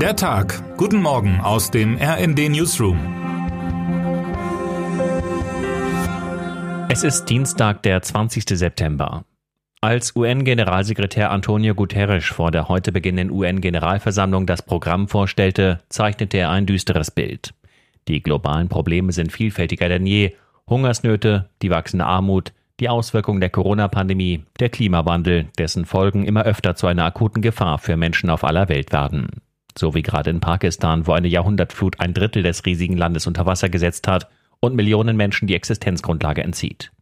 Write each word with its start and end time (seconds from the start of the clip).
Der 0.00 0.14
Tag. 0.14 0.62
Guten 0.76 1.00
Morgen 1.00 1.40
aus 1.40 1.70
dem 1.70 1.96
RND 1.96 2.50
Newsroom. 2.50 2.98
Es 6.90 7.02
ist 7.02 7.24
Dienstag, 7.24 7.82
der 7.82 8.02
20. 8.02 8.44
September. 8.46 9.24
Als 9.80 10.14
UN-Generalsekretär 10.14 11.30
Antonio 11.30 11.74
Guterres 11.74 12.26
vor 12.26 12.50
der 12.50 12.68
heute 12.68 12.92
beginnenden 12.92 13.34
UN-Generalversammlung 13.34 14.44
das 14.44 14.60
Programm 14.60 15.08
vorstellte, 15.08 15.80
zeichnete 15.88 16.36
er 16.36 16.50
ein 16.50 16.66
düsteres 16.66 17.10
Bild. 17.10 17.54
Die 18.06 18.22
globalen 18.22 18.68
Probleme 18.68 19.12
sind 19.12 19.32
vielfältiger 19.32 19.88
denn 19.88 20.06
je. 20.06 20.34
Hungersnöte, 20.68 21.48
die 21.62 21.70
wachsende 21.70 22.04
Armut, 22.04 22.52
die 22.80 22.90
Auswirkungen 22.90 23.40
der 23.40 23.48
Corona-Pandemie, 23.48 24.44
der 24.60 24.68
Klimawandel, 24.68 25.46
dessen 25.56 25.86
Folgen 25.86 26.26
immer 26.26 26.42
öfter 26.42 26.74
zu 26.74 26.86
einer 26.86 27.06
akuten 27.06 27.40
Gefahr 27.40 27.78
für 27.78 27.96
Menschen 27.96 28.28
auf 28.28 28.44
aller 28.44 28.68
Welt 28.68 28.92
werden 28.92 29.30
so 29.78 29.94
wie 29.94 30.02
gerade 30.02 30.30
in 30.30 30.40
Pakistan, 30.40 31.06
wo 31.06 31.12
eine 31.12 31.28
Jahrhundertflut 31.28 32.00
ein 32.00 32.14
Drittel 32.14 32.42
des 32.42 32.64
riesigen 32.64 32.96
Landes 32.96 33.26
unter 33.26 33.46
Wasser 33.46 33.68
gesetzt 33.68 34.08
hat 34.08 34.28
und 34.60 34.74
Millionen 34.74 35.16
Menschen 35.16 35.46
die 35.46 35.54
Existenzgrundlage 35.54 36.42
entzieht. 36.42 36.92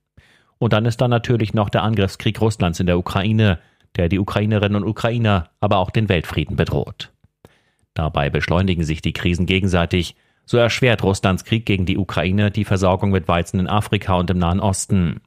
Und 0.59 0.73
dann 0.73 0.87
ist 0.87 1.01
da 1.01 1.09
natürlich 1.09 1.55
noch 1.55 1.69
der 1.69 1.83
Angriffskrieg 1.83 2.41
Russlands 2.41 2.81
in 2.81 2.87
der 2.87 2.99
Ukraine, 2.99 3.59
der 3.97 4.09
die 4.09 4.19
Ukrainerinnen 4.19 4.83
und 4.83 4.89
Ukrainer, 4.89 5.51
aber 5.61 5.79
auch 5.79 5.91
den 5.91 6.09
Weltfrieden 6.09 6.57
bedroht. 6.57 7.13
Dabei 7.95 8.29
beschleunigen 8.29 8.85
sich 8.85 9.03
die 9.03 9.13
Krisen 9.13 9.47
gegenseitig, 9.47 10.17
so 10.47 10.59
erschwert 10.59 11.03
Russlands 11.03 11.45
Krieg 11.45 11.65
gegen 11.65 11.87
die 11.87 11.97
Ukraine 11.97 12.51
die 12.51 12.65
Versorgung 12.65 13.11
mit 13.11 13.29
Weizen 13.29 13.61
in 13.61 13.69
Afrika 13.69 14.15
und 14.15 14.31
im 14.31 14.39
Nahen 14.39 14.61
Osten. 14.61 15.21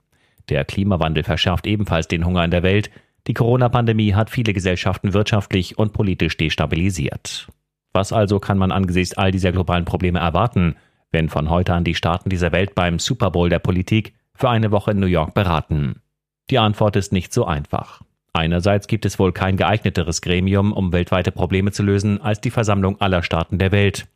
Der 0.50 0.64
Klimawandel 0.64 1.23
verschärft 1.23 1.66
ebenfalls 1.66 2.08
den 2.08 2.25
Hunger 2.25 2.44
in 2.44 2.52
der 2.52 2.64
Welt, 2.64 2.91
die 3.27 3.34
Corona-Pandemie 3.34 4.13
hat 4.13 4.30
viele 4.30 4.54
Gesellschaften 4.54 5.13
wirtschaftlich 5.13 5.77
und 5.77 5.94
politisch 5.94 6.38
destabilisiert. 6.38 7.48
Was 7.94 8.13
also 8.13 8.40
kann 8.40 8.58
man 8.58 8.72
angesichts 8.72 9.17
all 9.17 9.31
dieser 9.31 9.52
globalen 9.52 9.86
Probleme 9.86 10.20
erwarten, 10.20 10.76
wenn 11.11 11.30
von 11.30 11.50
heute 11.50 11.73
an 11.73 11.83
die 11.83 11.95
Staaten 11.95 12.30
dieser 12.30 12.52
Welt 12.52 12.75
beim 12.75 13.00
Super 13.00 13.31
Bowl 13.31 13.50
der 13.50 13.59
Politik 13.59 14.14
für 14.33 14.50
eine 14.50 14.72
Woche 14.72 14.92
in 14.92 15.00
New 15.00 15.08
York 15.08 15.33
beraten? 15.33 16.02
Die 16.50 16.59
Antwort 16.59 16.95
ist 16.95 17.11
nicht 17.11 17.33
so 17.33 17.45
einfach. 17.45 18.02
Einerseits 18.31 18.88
gibt 18.88 19.05
es 19.05 19.20
wohl 19.20 19.33
kein 19.33 19.58
geeigneteres 19.58 20.22
Gremium, 20.22 20.72
um 20.72 20.94
weltweite 20.94 21.31
Probleme 21.31 21.72
zu 21.72 21.83
lösen, 21.83 22.22
als 22.22 22.39
die 22.39 22.52
Versammlung 22.52 23.02
aller 23.02 23.23
Staaten 23.23 23.58
der 23.58 23.72
Welt. 23.72 24.08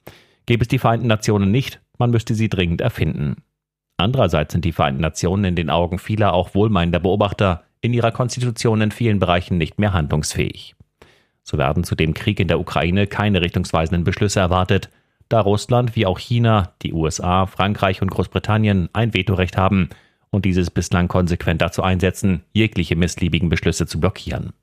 Gäbe 0.46 0.62
es 0.62 0.68
die 0.68 0.80
Vereinten 0.80 1.08
Nationen 1.08 1.52
nicht, 1.52 1.82
man 1.98 2.12
müsste 2.12 2.36
sie 2.36 2.50
dringend 2.50 2.82
erfinden. 2.82 3.44
Andererseits 3.98 4.54
sind 4.54 4.64
die 4.64 4.72
Vereinten 4.72 5.02
Nationen 5.02 5.44
in 5.44 5.56
den 5.56 5.70
Augen 5.70 6.00
vieler 6.00 6.34
auch 6.34 6.54
wohlmeinender 6.54 7.00
Beobachter 7.00 7.64
in 7.82 7.94
ihrer 7.94 8.12
Konstitution 8.12 8.82
in 8.82 8.92
vielen 8.92 9.20
Bereichen 9.20 9.58
nicht 9.58 9.80
mehr 9.80 9.94
handlungsfähig. 9.94 10.76
So 11.44 11.58
werden 11.58 11.84
zu 11.84 11.96
dem 11.96 12.14
Krieg 12.14 12.40
in 12.40 12.48
der 12.48 12.60
Ukraine 12.60 13.08
keine 13.08 13.42
richtungsweisenden 13.42 14.04
Beschlüsse 14.04 14.40
erwartet, 14.40 14.90
da 15.28 15.40
Russland 15.40 15.96
wie 15.96 16.06
auch 16.06 16.20
China, 16.20 16.74
die 16.82 16.94
USA, 16.94 17.46
Frankreich 17.46 18.02
und 18.02 18.12
Großbritannien 18.12 18.90
ein 18.94 19.14
Vetorecht 19.14 19.58
haben 19.58 19.90
und 20.30 20.46
dieses 20.46 20.70
bislang 20.70 21.08
konsequent 21.08 21.62
dazu 21.62 21.84
einsetzen, 21.84 22.44
jegliche 22.54 22.96
missliebigen 22.96 23.50
Beschlüsse 23.50 23.88
zu 23.88 24.00
blockieren. 24.00 24.54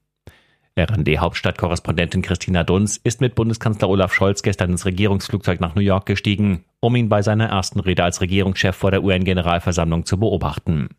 RND-Hauptstadtkorrespondentin 0.78 2.22
Christina 2.22 2.62
Dunz 2.62 2.98
ist 3.02 3.20
mit 3.20 3.34
Bundeskanzler 3.34 3.88
Olaf 3.88 4.14
Scholz 4.14 4.42
gestern 4.42 4.70
ins 4.70 4.84
Regierungsflugzeug 4.84 5.60
nach 5.60 5.74
New 5.74 5.80
York 5.80 6.06
gestiegen, 6.06 6.64
um 6.80 6.94
ihn 6.94 7.08
bei 7.08 7.22
seiner 7.22 7.46
ersten 7.46 7.80
Rede 7.80 8.04
als 8.04 8.20
Regierungschef 8.20 8.76
vor 8.76 8.92
der 8.92 9.02
UN-Generalversammlung 9.02 10.04
zu 10.04 10.18
beobachten. 10.18 10.90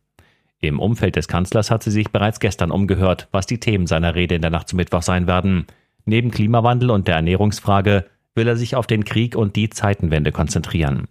Im 0.61 0.79
Umfeld 0.79 1.15
des 1.15 1.29
Kanzlers 1.29 1.71
hat 1.71 1.83
sie 1.83 1.91
sich 1.91 2.09
bereits 2.11 2.41
gestern 2.41 2.71
umgehört, 2.71 3.29
was 3.31 3.45
die 3.45 3.59
Themen 3.59 3.87
seiner 3.87 4.15
Rede 4.15 4.35
in 4.35 4.41
der 4.41 4.51
Nacht 4.51 4.67
zum 4.67 4.77
Mittwoch 4.77 5.01
sein 5.01 5.25
werden. 5.25 5.67
Neben 6.05 6.31
Klimawandel 6.31 6.91
und 6.91 7.07
der 7.07 7.15
Ernährungsfrage 7.15 8.05
will 8.35 8.47
er 8.47 8.57
sich 8.57 8.75
auf 8.75 8.85
den 8.85 9.05
Krieg 9.05 9.35
und 9.35 9.55
die 9.55 9.69
Zeitenwende 9.69 10.33
konzentrieren. 10.33 11.07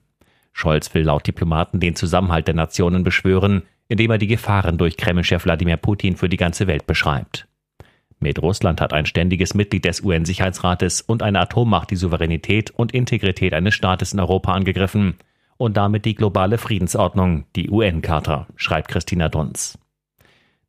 Scholz 0.52 0.92
will 0.92 1.04
laut 1.04 1.26
Diplomaten 1.26 1.80
den 1.80 1.96
Zusammenhalt 1.96 2.46
der 2.46 2.54
Nationen 2.54 3.04
beschwören, 3.04 3.62
indem 3.88 4.10
er 4.10 4.18
die 4.18 4.26
Gefahren 4.26 4.76
durch 4.76 4.98
Kremlchef 4.98 5.44
Wladimir 5.44 5.78
Putin 5.78 6.16
für 6.16 6.28
die 6.28 6.36
ganze 6.36 6.66
Welt 6.66 6.86
beschreibt. 6.86 7.46
Mit 8.20 8.42
Russland 8.42 8.80
hat 8.80 8.92
ein 8.92 9.06
ständiges 9.06 9.54
Mitglied 9.54 9.84
des 9.84 10.02
UN-Sicherheitsrates 10.02 11.00
und 11.00 11.22
eine 11.22 11.40
Atommacht 11.40 11.90
die 11.90 11.96
Souveränität 11.96 12.70
und 12.70 12.92
Integrität 12.92 13.54
eines 13.54 13.74
Staates 13.74 14.12
in 14.12 14.20
Europa 14.20 14.52
angegriffen 14.52 15.14
und 15.58 15.76
damit 15.76 16.06
die 16.06 16.14
globale 16.14 16.56
Friedensordnung, 16.56 17.44
die 17.54 17.68
UN-Charta, 17.68 18.46
schreibt 18.56 18.88
Christina 18.88 19.28
Dunz. 19.28 19.78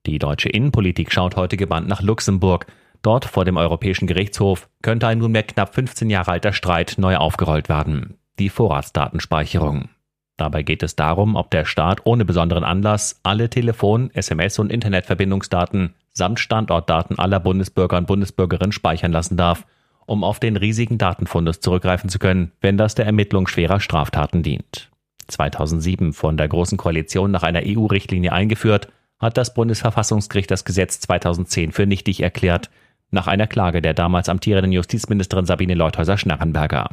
Die 0.06 0.20
deutsche 0.20 0.50
Innenpolitik 0.50 1.14
schaut 1.14 1.36
heute 1.36 1.56
gebannt 1.56 1.88
nach 1.88 2.02
Luxemburg. 2.02 2.66
Dort 3.02 3.26
vor 3.26 3.46
dem 3.46 3.56
Europäischen 3.56 4.08
Gerichtshof 4.08 4.68
könnte 4.82 5.08
ein 5.08 5.20
nunmehr 5.20 5.44
knapp 5.44 5.74
15 5.74 6.10
Jahre 6.10 6.32
alter 6.32 6.52
Streit 6.52 6.96
neu 6.98 7.16
aufgerollt 7.16 7.70
werden. 7.70 8.18
Die 8.40 8.50
Vorratsdatenspeicherung. 8.50 9.90
Dabei 10.38 10.64
geht 10.64 10.84
es 10.84 10.96
darum, 10.96 11.36
ob 11.36 11.52
der 11.52 11.66
Staat 11.66 12.06
ohne 12.06 12.26
besonderen 12.26 12.64
Anlass 12.64 13.20
alle 13.24 13.50
Telefon-, 13.50 14.10
SMS- 14.12 14.60
und 14.60 14.72
Internetverbindungsdaten 14.72 15.94
samt 16.14 16.40
Standortdaten 16.40 17.20
aller 17.20 17.40
Bundesbürger 17.40 17.98
und 17.98 18.08
Bundesbürgerinnen 18.08 18.72
speichern 18.72 19.12
lassen 19.12 19.38
darf 19.38 19.66
um 20.10 20.24
auf 20.24 20.40
den 20.40 20.58
riesigen 20.58 20.98
Datenfundus 20.98 21.60
zurückgreifen 21.60 22.10
zu 22.10 22.20
können, 22.20 22.52
wenn 22.62 22.78
das 22.78 22.96
der 22.96 23.06
Ermittlung 23.06 23.48
schwerer 23.48 23.80
Straftaten 23.80 24.44
dient. 24.44 24.90
2007 25.28 26.14
von 26.14 26.36
der 26.36 26.48
Großen 26.48 26.78
Koalition 26.78 27.32
nach 27.32 27.44
einer 27.44 27.62
EU-Richtlinie 27.64 28.34
eingeführt, 28.34 28.88
hat 29.20 29.38
das 29.38 29.54
Bundesverfassungsgericht 29.54 30.50
das 30.50 30.66
Gesetz 30.66 31.00
2010 31.02 31.72
für 31.72 31.86
nichtig 31.86 32.22
erklärt, 32.22 32.70
nach 33.12 33.28
einer 33.28 33.48
Klage 33.48 33.82
der 33.82 33.94
damals 33.94 34.30
amtierenden 34.30 34.72
Justizministerin 34.72 35.46
Sabine 35.46 35.76
Leuthäuser-Schnarrenberger. 35.76 36.90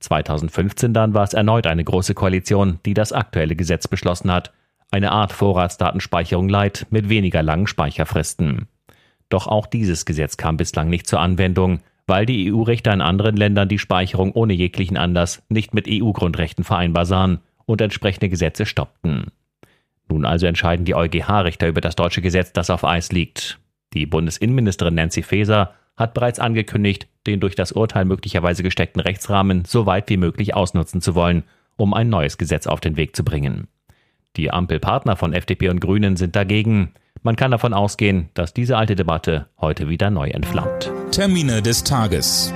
2015 0.00 0.92
dann 0.92 1.14
war 1.14 1.24
es 1.24 1.34
erneut 1.34 1.66
eine 1.66 1.82
große 1.82 2.14
Koalition, 2.14 2.78
die 2.84 2.94
das 2.94 3.12
aktuelle 3.12 3.56
Gesetz 3.56 3.88
beschlossen 3.88 4.30
hat, 4.30 4.52
eine 4.90 5.10
Art 5.10 5.32
Vorratsdatenspeicherung 5.32 6.48
Light 6.48 6.86
mit 6.90 7.08
weniger 7.08 7.42
langen 7.42 7.66
Speicherfristen. 7.66 8.68
Doch 9.28 9.46
auch 9.46 9.66
dieses 9.66 10.04
Gesetz 10.04 10.36
kam 10.36 10.56
bislang 10.56 10.88
nicht 10.88 11.06
zur 11.06 11.20
Anwendung, 11.20 11.80
weil 12.06 12.26
die 12.26 12.52
EU-Rechte 12.52 12.90
in 12.90 13.00
anderen 13.00 13.36
Ländern 13.36 13.68
die 13.68 13.78
Speicherung 13.78 14.32
ohne 14.32 14.52
jeglichen 14.52 14.96
Anlass 14.96 15.42
nicht 15.48 15.74
mit 15.74 15.86
EU-Grundrechten 15.88 16.64
vereinbar 16.64 17.06
sahen 17.06 17.40
und 17.66 17.80
entsprechende 17.80 18.28
Gesetze 18.28 18.66
stoppten. 18.66 19.32
Nun 20.08 20.24
also 20.24 20.46
entscheiden 20.46 20.84
die 20.84 20.94
EuGH-Richter 20.94 21.68
über 21.68 21.80
das 21.80 21.96
deutsche 21.96 22.20
Gesetz, 22.20 22.52
das 22.52 22.70
auf 22.70 22.84
Eis 22.84 23.10
liegt. 23.10 23.58
Die 23.94 24.06
Bundesinnenministerin 24.06 24.94
Nancy 24.94 25.22
Faeser 25.22 25.74
hat 25.96 26.14
bereits 26.14 26.40
angekündigt, 26.40 27.06
den 27.26 27.40
durch 27.40 27.54
das 27.54 27.72
Urteil 27.72 28.04
möglicherweise 28.04 28.62
gesteckten 28.62 29.00
Rechtsrahmen 29.00 29.64
so 29.64 29.86
weit 29.86 30.10
wie 30.10 30.16
möglich 30.16 30.54
ausnutzen 30.54 31.00
zu 31.00 31.14
wollen, 31.14 31.44
um 31.76 31.94
ein 31.94 32.08
neues 32.08 32.36
Gesetz 32.36 32.66
auf 32.66 32.80
den 32.80 32.96
Weg 32.96 33.16
zu 33.16 33.24
bringen. 33.24 33.68
Die 34.36 34.50
Ampelpartner 34.50 35.16
von 35.16 35.32
FDP 35.32 35.68
und 35.68 35.80
Grünen 35.80 36.16
sind 36.16 36.34
dagegen. 36.34 36.92
Man 37.22 37.36
kann 37.36 37.52
davon 37.52 37.72
ausgehen, 37.72 38.30
dass 38.34 38.52
diese 38.52 38.76
alte 38.76 38.96
Debatte 38.96 39.46
heute 39.60 39.88
wieder 39.88 40.10
neu 40.10 40.28
entflammt. 40.28 40.90
Termine 41.12 41.62
des 41.62 41.84
Tages. 41.84 42.52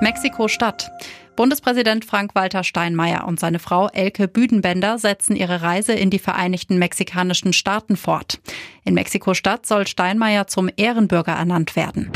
Mexiko-Stadt. 0.00 0.90
Bundespräsident 1.36 2.04
Frank-Walter 2.04 2.62
Steinmeier 2.62 3.26
und 3.26 3.40
seine 3.40 3.58
Frau 3.58 3.88
Elke 3.88 4.28
Büdenbender 4.28 4.98
setzen 4.98 5.34
ihre 5.34 5.62
Reise 5.62 5.94
in 5.94 6.10
die 6.10 6.18
Vereinigten 6.18 6.78
Mexikanischen 6.78 7.52
Staaten 7.52 7.96
fort. 7.96 8.40
In 8.84 8.94
Mexiko-Stadt 8.94 9.66
soll 9.66 9.86
Steinmeier 9.86 10.46
zum 10.46 10.70
Ehrenbürger 10.76 11.32
ernannt 11.32 11.74
werden. 11.74 12.12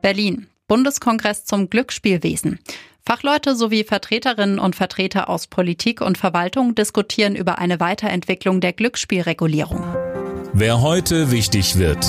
Berlin. 0.00 0.48
Bundeskongress 0.66 1.44
zum 1.44 1.68
Glücksspielwesen. 1.68 2.58
Fachleute 3.04 3.56
sowie 3.56 3.82
Vertreterinnen 3.82 4.60
und 4.60 4.76
Vertreter 4.76 5.28
aus 5.28 5.48
Politik 5.48 6.00
und 6.00 6.18
Verwaltung 6.18 6.76
diskutieren 6.76 7.34
über 7.34 7.58
eine 7.58 7.80
Weiterentwicklung 7.80 8.60
der 8.60 8.72
Glücksspielregulierung. 8.72 9.82
Wer 10.52 10.82
heute 10.82 11.32
wichtig 11.32 11.78
wird. 11.78 12.06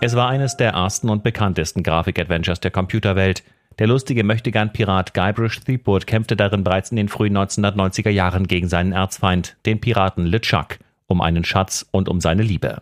Es 0.00 0.16
war 0.16 0.28
eines 0.28 0.56
der 0.56 0.72
ersten 0.72 1.10
und 1.10 1.22
bekanntesten 1.22 1.82
Grafik-Adventures 1.82 2.60
der 2.60 2.70
Computerwelt. 2.70 3.42
Der 3.78 3.86
lustige 3.86 4.24
Möchtegern-Pirat 4.24 5.12
Guybrush 5.12 5.60
Threepwood 5.60 6.06
kämpfte 6.06 6.36
darin 6.36 6.64
bereits 6.64 6.90
in 6.90 6.96
den 6.96 7.10
frühen 7.10 7.36
1990er 7.36 8.08
Jahren 8.08 8.48
gegen 8.48 8.68
seinen 8.68 8.92
Erzfeind, 8.92 9.56
den 9.66 9.80
Piraten 9.80 10.24
LeChuck, 10.24 10.78
um 11.06 11.20
einen 11.20 11.44
Schatz 11.44 11.86
und 11.90 12.08
um 12.08 12.22
seine 12.22 12.42
Liebe. 12.42 12.80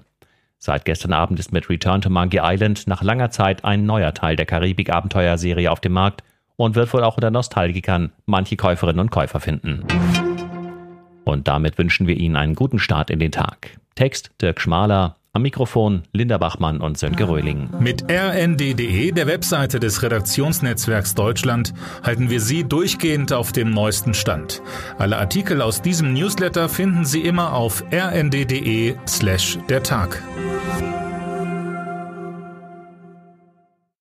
Seit 0.59 0.85
gestern 0.85 1.13
Abend 1.13 1.41
ist 1.41 1.53
mit 1.53 1.69
Return 1.69 2.03
to 2.03 2.09
Monkey 2.09 2.39
Island 2.41 2.87
nach 2.87 3.03
langer 3.03 3.31
Zeit 3.31 3.65
ein 3.65 3.85
neuer 3.85 4.15
Teil 4.15 4.37
der 4.37 4.47
Karibik-Abenteuerserie 4.47 5.73
auf 5.73 5.81
dem 5.81 5.93
Markt 5.93 6.23
und 6.57 6.75
wird 6.75 6.93
wohl 6.93 7.05
auch 7.05 7.17
unter 7.17 7.31
Nostalgikern 7.31 8.13
manche 8.27 8.57
Käuferinnen 8.57 9.01
und 9.01 9.11
Käufer 9.11 9.41
finden. 9.41 9.85
Und 11.25 11.49
damit 11.49 11.79
wünschen 11.79 12.07
wir 12.07 12.17
Ihnen 12.17 12.37
einen 12.37 12.55
guten 12.55 12.79
Start 12.79 13.11
in 13.11 13.19
den 13.19 13.33
Tag. 13.33 13.79
Text 13.95 14.31
Dirk 14.41 14.61
Schmaler, 14.61 15.17
am 15.33 15.43
Mikrofon 15.43 16.03
Linda 16.13 16.39
Bachmann 16.39 16.81
und 16.81 16.97
Sönke 16.97 17.29
Röhling. 17.29 17.69
Mit 17.81 18.05
rnd.de, 18.09 19.11
der 19.11 19.27
Webseite 19.27 19.81
des 19.81 20.03
Redaktionsnetzwerks 20.03 21.15
Deutschland, 21.15 21.75
halten 22.05 22.31
wir 22.31 22.41
Sie 22.41 22.63
durchgehend 22.63 23.33
auf 23.33 23.51
dem 23.51 23.71
neuesten 23.71 24.15
Stand. 24.15 24.63
Alle 24.97 25.19
Artikel 25.19 25.61
aus 25.61 25.83
diesem 25.83 26.13
Newsletter 26.13 26.69
finden 26.69 27.05
Sie 27.05 27.23
immer 27.23 27.53
auf 27.53 27.83
rnd.de 27.93 28.95
slash 29.09 29.59
der 29.69 29.83
Tag. 29.83 30.23